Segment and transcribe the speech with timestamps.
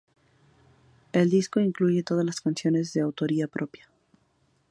[1.11, 3.87] El disco incluye todas las canciones de autoría propia.